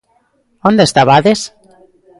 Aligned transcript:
Onde 0.69 0.83
estabades? 0.89 1.39